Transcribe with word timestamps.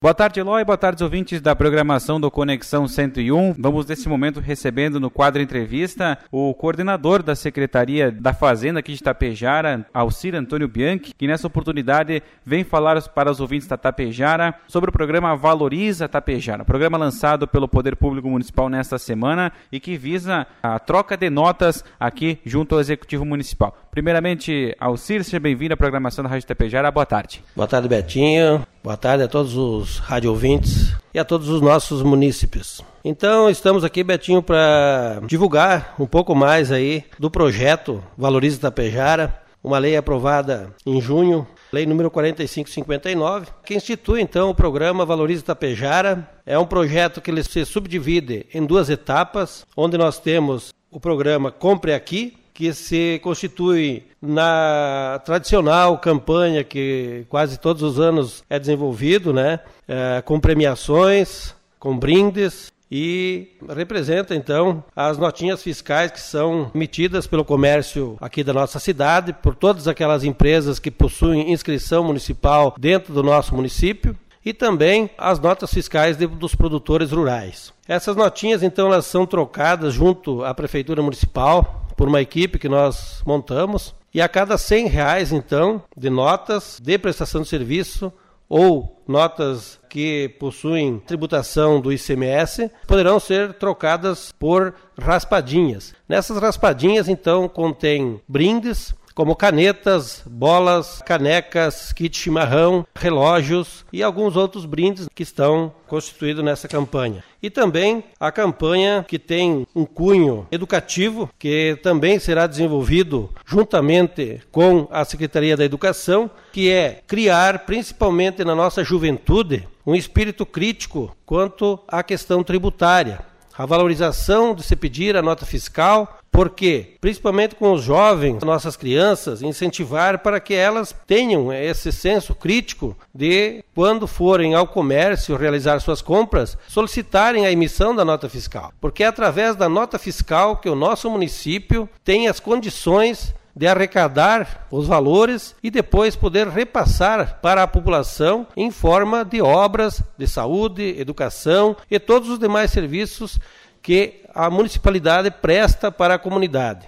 Boa 0.00 0.14
tarde, 0.14 0.38
Eloy. 0.38 0.64
Boa 0.64 0.78
tarde, 0.78 1.02
ouvintes 1.02 1.40
da 1.40 1.56
programação 1.56 2.20
do 2.20 2.30
Conexão 2.30 2.86
101. 2.86 3.54
Vamos, 3.58 3.84
nesse 3.84 4.08
momento, 4.08 4.38
recebendo 4.38 5.00
no 5.00 5.10
quadro 5.10 5.42
entrevista 5.42 6.16
o 6.30 6.54
coordenador 6.54 7.20
da 7.20 7.34
Secretaria 7.34 8.12
da 8.12 8.32
Fazenda 8.32 8.78
aqui 8.78 8.94
de 8.94 9.02
Tapejara, 9.02 9.84
Alcir 9.92 10.36
Antônio 10.36 10.68
Bianchi, 10.68 11.12
que 11.18 11.26
nessa 11.26 11.48
oportunidade 11.48 12.22
vem 12.46 12.62
falar 12.62 13.02
para 13.08 13.28
os 13.28 13.40
ouvintes 13.40 13.66
da 13.66 13.76
Tapejara 13.76 14.54
sobre 14.68 14.88
o 14.88 14.92
programa 14.92 15.34
Valoriza 15.34 16.08
Tapejara, 16.08 16.64
programa 16.64 16.96
lançado 16.96 17.48
pelo 17.48 17.66
Poder 17.66 17.96
Público 17.96 18.30
Municipal 18.30 18.68
nesta 18.68 18.98
semana 18.98 19.50
e 19.72 19.80
que 19.80 19.96
visa 19.96 20.46
a 20.62 20.78
troca 20.78 21.16
de 21.16 21.28
notas 21.28 21.84
aqui 21.98 22.38
junto 22.46 22.76
ao 22.76 22.80
Executivo 22.80 23.24
Municipal. 23.24 23.76
Primeiramente, 23.90 24.76
Alcir, 24.78 25.24
seja 25.24 25.40
bem-vindo 25.40 25.74
à 25.74 25.76
programação 25.76 26.22
da 26.22 26.30
Rádio 26.30 26.46
Tapejara. 26.46 26.88
Boa 26.88 27.04
tarde. 27.04 27.42
Boa 27.56 27.66
tarde, 27.66 27.88
Betinho. 27.88 28.64
Boa 28.88 28.96
tarde 28.96 29.22
a 29.22 29.28
todos 29.28 29.54
os 29.54 29.98
rádio 29.98 30.30
ouvintes 30.30 30.96
e 31.12 31.18
a 31.18 31.24
todos 31.24 31.50
os 31.50 31.60
nossos 31.60 32.02
munícipes. 32.02 32.80
Então, 33.04 33.50
estamos 33.50 33.84
aqui, 33.84 34.02
Betinho, 34.02 34.42
para 34.42 35.20
divulgar 35.26 35.94
um 36.00 36.06
pouco 36.06 36.34
mais 36.34 36.72
aí 36.72 37.04
do 37.18 37.30
projeto 37.30 38.02
Valoriza 38.16 38.58
Tapejara, 38.58 39.42
uma 39.62 39.76
lei 39.76 39.94
aprovada 39.94 40.74
em 40.86 41.02
junho, 41.02 41.46
lei 41.70 41.84
número 41.84 42.10
4559, 42.10 43.48
que 43.62 43.74
institui 43.74 44.22
então 44.22 44.48
o 44.48 44.54
programa 44.54 45.04
Valoriza 45.04 45.42
Tapejara. 45.42 46.26
É 46.46 46.58
um 46.58 46.64
projeto 46.64 47.20
que 47.20 47.30
ele 47.30 47.42
se 47.42 47.66
subdivide 47.66 48.46
em 48.54 48.64
duas 48.64 48.88
etapas, 48.88 49.66
onde 49.76 49.98
nós 49.98 50.18
temos 50.18 50.72
o 50.90 50.98
programa 50.98 51.52
Compre 51.52 51.92
Aqui, 51.92 52.37
que 52.58 52.74
se 52.74 53.20
constitui 53.22 54.02
na 54.20 55.22
tradicional 55.24 55.96
campanha 55.96 56.64
que 56.64 57.24
quase 57.28 57.56
todos 57.56 57.84
os 57.84 58.00
anos 58.00 58.42
é 58.50 58.58
desenvolvido, 58.58 59.32
né, 59.32 59.60
é, 59.86 60.20
com 60.22 60.40
premiações, 60.40 61.54
com 61.78 61.96
brindes 61.96 62.72
e 62.90 63.56
representa 63.68 64.34
então 64.34 64.82
as 64.96 65.18
notinhas 65.18 65.62
fiscais 65.62 66.10
que 66.10 66.20
são 66.20 66.68
emitidas 66.74 67.28
pelo 67.28 67.44
comércio 67.44 68.16
aqui 68.20 68.42
da 68.42 68.52
nossa 68.52 68.80
cidade, 68.80 69.32
por 69.34 69.54
todas 69.54 69.86
aquelas 69.86 70.24
empresas 70.24 70.80
que 70.80 70.90
possuem 70.90 71.52
inscrição 71.52 72.02
municipal 72.02 72.74
dentro 72.76 73.14
do 73.14 73.22
nosso 73.22 73.54
município 73.54 74.16
e 74.44 74.52
também 74.52 75.08
as 75.16 75.38
notas 75.38 75.72
fiscais 75.72 76.16
de, 76.16 76.26
dos 76.26 76.56
produtores 76.56 77.12
rurais. 77.12 77.72
Essas 77.86 78.16
notinhas 78.16 78.64
então 78.64 78.88
elas 78.88 79.06
são 79.06 79.24
trocadas 79.24 79.94
junto 79.94 80.42
à 80.42 80.52
prefeitura 80.52 81.00
municipal 81.00 81.84
por 81.98 82.08
uma 82.08 82.22
equipe 82.22 82.60
que 82.60 82.68
nós 82.68 83.20
montamos. 83.26 83.94
E 84.14 84.22
a 84.22 84.28
cada 84.28 84.56
100 84.56 84.86
reais, 84.86 85.32
então, 85.32 85.82
de 85.94 86.08
notas 86.08 86.78
de 86.80 86.96
prestação 86.96 87.42
de 87.42 87.48
serviço 87.48 88.10
ou 88.48 89.02
notas 89.06 89.78
que 89.90 90.28
possuem 90.38 90.98
tributação 91.00 91.80
do 91.80 91.92
ICMS 91.92 92.70
poderão 92.86 93.20
ser 93.20 93.54
trocadas 93.54 94.32
por 94.32 94.74
raspadinhas. 94.98 95.92
Nessas 96.08 96.38
raspadinhas, 96.38 97.08
então, 97.08 97.48
contém 97.48 98.20
brindes 98.26 98.94
como 99.18 99.34
canetas, 99.34 100.22
bolas, 100.24 101.02
canecas, 101.04 101.92
kit 101.92 102.16
chimarrão, 102.16 102.86
relógios 102.94 103.84
e 103.92 104.00
alguns 104.00 104.36
outros 104.36 104.64
brindes 104.64 105.08
que 105.12 105.24
estão 105.24 105.72
constituídos 105.88 106.44
nessa 106.44 106.68
campanha. 106.68 107.24
E 107.42 107.50
também 107.50 108.04
a 108.20 108.30
campanha 108.30 109.04
que 109.08 109.18
tem 109.18 109.66
um 109.74 109.84
cunho 109.84 110.46
educativo, 110.52 111.28
que 111.36 111.76
também 111.82 112.20
será 112.20 112.46
desenvolvido 112.46 113.28
juntamente 113.44 114.40
com 114.52 114.86
a 114.88 115.04
Secretaria 115.04 115.56
da 115.56 115.64
Educação, 115.64 116.30
que 116.52 116.70
é 116.70 117.02
criar, 117.04 117.66
principalmente 117.66 118.44
na 118.44 118.54
nossa 118.54 118.84
juventude, 118.84 119.66
um 119.84 119.96
espírito 119.96 120.46
crítico 120.46 121.12
quanto 121.26 121.80
à 121.88 122.04
questão 122.04 122.44
tributária 122.44 123.26
a 123.58 123.66
valorização 123.66 124.54
de 124.54 124.62
se 124.62 124.76
pedir 124.76 125.16
a 125.16 125.22
nota 125.22 125.44
fiscal, 125.44 126.17
porque, 126.38 126.94
principalmente 127.00 127.56
com 127.56 127.72
os 127.72 127.82
jovens, 127.82 128.44
nossas 128.44 128.76
crianças, 128.76 129.42
incentivar 129.42 130.20
para 130.20 130.38
que 130.38 130.54
elas 130.54 130.94
tenham 131.04 131.52
esse 131.52 131.90
senso 131.90 132.32
crítico 132.32 132.96
de, 133.12 133.64
quando 133.74 134.06
forem 134.06 134.54
ao 134.54 134.64
comércio 134.64 135.34
realizar 135.34 135.80
suas 135.80 136.00
compras, 136.00 136.56
solicitarem 136.68 137.44
a 137.44 137.50
emissão 137.50 137.92
da 137.92 138.04
nota 138.04 138.28
fiscal. 138.28 138.72
Porque 138.80 139.02
é 139.02 139.08
através 139.08 139.56
da 139.56 139.68
nota 139.68 139.98
fiscal 139.98 140.58
que 140.58 140.68
o 140.68 140.76
nosso 140.76 141.10
município 141.10 141.88
tem 142.04 142.28
as 142.28 142.38
condições 142.38 143.34
de 143.56 143.66
arrecadar 143.66 144.68
os 144.70 144.86
valores 144.86 145.56
e 145.60 145.72
depois 145.72 146.14
poder 146.14 146.46
repassar 146.46 147.40
para 147.42 147.64
a 147.64 147.66
população 147.66 148.46
em 148.56 148.70
forma 148.70 149.24
de 149.24 149.42
obras 149.42 150.00
de 150.16 150.28
saúde, 150.28 150.94
educação 150.96 151.76
e 151.90 151.98
todos 151.98 152.28
os 152.30 152.38
demais 152.38 152.70
serviços 152.70 153.40
que 153.88 154.20
a 154.34 154.50
municipalidade 154.50 155.30
presta 155.30 155.90
para 155.90 156.12
a 156.12 156.18
comunidade. 156.18 156.86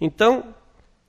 Então, 0.00 0.44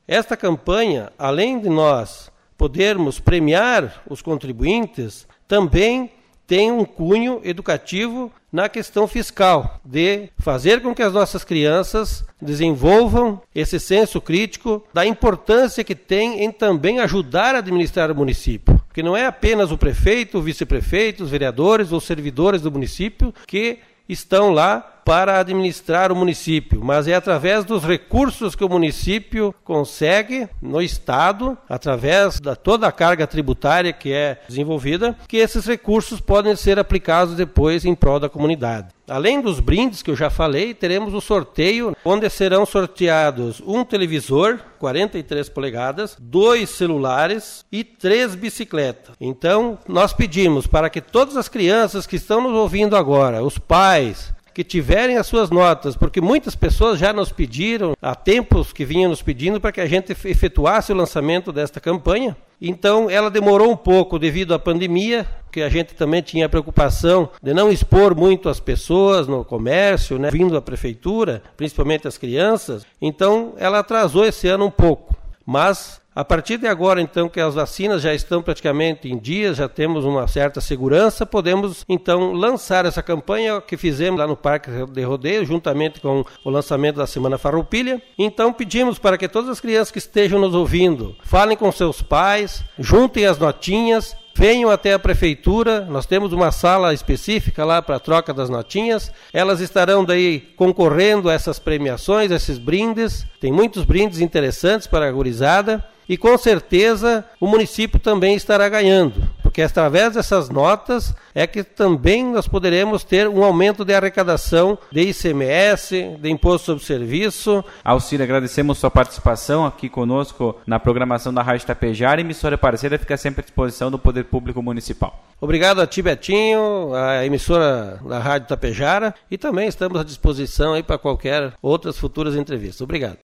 esta 0.05 0.35
campanha, 0.35 1.13
além 1.17 1.61
de 1.61 1.69
nós 1.69 2.29
podermos 2.57 3.21
premiar 3.21 4.03
os 4.09 4.21
contribuintes, 4.21 5.25
também 5.47 6.11
tem 6.45 6.73
um 6.73 6.83
cunho 6.83 7.39
educativo 7.41 8.29
na 8.51 8.67
questão 8.67 9.07
fiscal, 9.07 9.79
de 9.85 10.29
fazer 10.39 10.81
com 10.81 10.93
que 10.93 11.01
as 11.01 11.13
nossas 11.13 11.45
crianças 11.45 12.25
desenvolvam 12.41 13.41
esse 13.55 13.79
senso 13.79 14.19
crítico 14.19 14.83
da 14.93 15.05
importância 15.05 15.85
que 15.85 15.95
tem 15.95 16.43
em 16.43 16.51
também 16.51 16.99
ajudar 16.99 17.55
a 17.55 17.59
administrar 17.59 18.11
o 18.11 18.15
município. 18.15 18.77
Porque 18.87 19.01
não 19.01 19.15
é 19.15 19.25
apenas 19.25 19.71
o 19.71 19.77
prefeito, 19.77 20.39
o 20.39 20.41
vice-prefeito, 20.41 21.23
os 21.23 21.29
vereadores 21.29 21.93
ou 21.93 22.01
servidores 22.01 22.61
do 22.61 22.69
município 22.69 23.33
que 23.47 23.79
estão 24.09 24.51
lá 24.51 24.98
para 25.09 25.39
administrar 25.39 26.11
o 26.11 26.15
município, 26.15 26.81
mas 26.83 27.07
é 27.07 27.15
através 27.15 27.65
dos 27.65 27.83
recursos 27.83 28.53
que 28.53 28.63
o 28.63 28.69
município 28.69 29.55
consegue 29.63 30.47
no 30.61 30.79
estado, 30.79 31.57
através 31.67 32.39
da 32.39 32.55
toda 32.55 32.85
a 32.85 32.91
carga 32.91 33.25
tributária 33.25 33.91
que 33.91 34.13
é 34.13 34.39
desenvolvida, 34.47 35.17
que 35.27 35.37
esses 35.37 35.65
recursos 35.65 36.21
podem 36.21 36.55
ser 36.55 36.77
aplicados 36.77 37.33
depois 37.33 37.85
em 37.85 37.95
prol 37.95 38.19
da 38.19 38.29
comunidade. 38.29 38.89
Além 39.09 39.41
dos 39.41 39.59
brindes 39.59 40.03
que 40.03 40.11
eu 40.11 40.15
já 40.15 40.29
falei, 40.29 40.73
teremos 40.73 41.15
o 41.15 41.19
sorteio, 41.19 41.95
onde 42.05 42.29
serão 42.29 42.63
sorteados 42.63 43.59
um 43.65 43.83
televisor, 43.83 44.59
43 44.77 45.49
polegadas, 45.49 46.15
dois 46.19 46.69
celulares 46.69 47.65
e 47.71 47.83
três 47.83 48.35
bicicletas. 48.35 49.15
Então, 49.19 49.79
nós 49.87 50.13
pedimos 50.13 50.67
para 50.67 50.89
que 50.89 51.01
todas 51.01 51.35
as 51.35 51.49
crianças 51.49 52.05
que 52.05 52.17
estão 52.17 52.41
nos 52.41 52.53
ouvindo 52.53 52.95
agora, 52.95 53.43
os 53.43 53.57
pais, 53.57 54.31
que 54.59 54.63
tiverem 54.65 55.15
as 55.15 55.25
suas 55.25 55.49
notas, 55.49 55.95
porque 55.95 56.19
muitas 56.19 56.53
pessoas 56.53 56.99
já 56.99 57.13
nos 57.13 57.31
pediram, 57.31 57.95
há 58.01 58.13
tempos 58.13 58.73
que 58.73 58.83
vinham 58.83 59.09
nos 59.09 59.21
pedindo 59.21 59.61
para 59.61 59.71
que 59.71 59.79
a 59.79 59.85
gente 59.85 60.11
efetuasse 60.11 60.91
o 60.91 60.95
lançamento 60.95 61.53
desta 61.53 61.79
campanha. 61.79 62.35
Então, 62.61 63.09
ela 63.09 63.31
demorou 63.31 63.71
um 63.71 63.77
pouco 63.77 64.19
devido 64.19 64.53
à 64.53 64.59
pandemia, 64.59 65.25
que 65.49 65.61
a 65.61 65.69
gente 65.69 65.93
também 65.93 66.21
tinha 66.21 66.47
a 66.47 66.49
preocupação 66.49 67.29
de 67.41 67.53
não 67.53 67.71
expor 67.71 68.13
muito 68.13 68.49
as 68.49 68.59
pessoas 68.59 69.29
no 69.29 69.45
comércio, 69.45 70.19
né, 70.19 70.29
vindo 70.29 70.53
da 70.53 70.61
prefeitura, 70.61 71.41
principalmente 71.55 72.05
as 72.05 72.17
crianças. 72.17 72.85
Então, 73.01 73.53
ela 73.55 73.79
atrasou 73.79 74.25
esse 74.25 74.49
ano 74.49 74.65
um 74.65 74.71
pouco. 74.71 75.15
Mas 75.45 76.01
a 76.19 76.25
partir 76.25 76.57
de 76.57 76.67
agora, 76.67 76.99
então, 76.99 77.29
que 77.29 77.39
as 77.39 77.55
vacinas 77.55 78.01
já 78.01 78.13
estão 78.13 78.41
praticamente 78.41 79.07
em 79.07 79.17
dias, 79.17 79.55
já 79.55 79.69
temos 79.69 80.03
uma 80.03 80.27
certa 80.27 80.59
segurança, 80.59 81.25
podemos 81.25 81.85
então 81.87 82.33
lançar 82.33 82.85
essa 82.85 83.01
campanha 83.01 83.61
que 83.61 83.77
fizemos 83.77 84.19
lá 84.19 84.27
no 84.27 84.35
Parque 84.35 84.69
de 84.91 85.01
Rodeio, 85.01 85.45
juntamente 85.45 86.01
com 86.01 86.25
o 86.43 86.49
lançamento 86.49 86.97
da 86.97 87.07
Semana 87.07 87.37
Farroupilha. 87.37 88.01
Então, 88.17 88.51
pedimos 88.51 88.99
para 88.99 89.17
que 89.17 89.29
todas 89.29 89.49
as 89.49 89.61
crianças 89.61 89.91
que 89.91 89.97
estejam 89.97 90.41
nos 90.41 90.53
ouvindo 90.53 91.15
falem 91.23 91.55
com 91.55 91.71
seus 91.71 92.01
pais, 92.01 92.65
juntem 92.77 93.25
as 93.25 93.37
notinhas, 93.37 94.13
venham 94.35 94.69
até 94.69 94.91
a 94.91 94.99
prefeitura, 94.99 95.85
nós 95.85 96.05
temos 96.05 96.33
uma 96.33 96.51
sala 96.51 96.93
específica 96.93 97.63
lá 97.63 97.81
para 97.81 97.95
a 97.95 97.99
troca 97.99 98.33
das 98.33 98.49
notinhas. 98.49 99.09
Elas 99.31 99.61
estarão 99.61 100.03
daí 100.03 100.41
concorrendo 100.57 101.29
a 101.29 101.33
essas 101.33 101.59
premiações, 101.59 102.29
a 102.29 102.35
esses 102.35 102.57
brindes. 102.57 103.25
Tem 103.39 103.53
muitos 103.53 103.85
brindes 103.85 104.19
interessantes 104.19 104.85
para 104.85 105.07
a 105.07 105.11
gurizada 105.13 105.81
e 106.09 106.17
com 106.17 106.35
certeza 106.39 107.23
o 107.39 107.47
município 107.47 107.99
também 107.99 108.35
estará 108.35 108.67
ganhando, 108.67 109.29
porque 109.43 109.61
através 109.61 110.15
dessas 110.15 110.49
notas 110.49 111.13
é 111.35 111.45
que 111.45 111.63
também 111.63 112.25
nós 112.25 112.47
poderemos 112.47 113.03
ter 113.03 113.27
um 113.27 113.43
aumento 113.43 113.85
de 113.85 113.93
arrecadação 113.93 114.77
de 114.91 115.01
ICMS, 115.01 116.17
de 116.19 116.29
Imposto 116.29 116.65
sobre 116.65 116.83
Serviço. 116.83 117.63
Alcira, 117.83 118.23
agradecemos 118.23 118.79
sua 118.79 118.89
participação 118.89 119.65
aqui 119.65 119.87
conosco 119.87 120.55
na 120.65 120.79
programação 120.79 121.33
da 121.33 121.43
Rádio 121.43 121.67
Tapejara. 121.67 122.21
Emissora 122.21 122.57
parceira 122.57 122.97
fica 122.97 123.15
sempre 123.15 123.41
à 123.41 123.43
disposição 123.43 123.91
do 123.91 123.99
Poder 123.99 124.25
Público 124.25 124.61
Municipal. 124.61 125.23
Obrigado 125.41 125.79
a 125.79 125.87
ti, 125.87 126.01
Betinho, 126.01 126.93
a 126.93 127.25
emissora 127.25 127.99
da 128.05 128.19
Rádio 128.19 128.49
Tapejara 128.49 129.15
e 129.31 129.37
também 129.37 129.67
estamos 129.67 129.99
à 129.99 130.03
disposição 130.03 130.73
aí 130.73 130.83
para 130.83 130.97
qualquer 130.97 131.53
outras 131.61 131.97
futuras 131.97 132.35
entrevistas. 132.35 132.81
Obrigado. 132.81 133.17